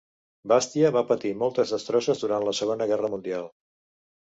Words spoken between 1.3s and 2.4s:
moltes destrosses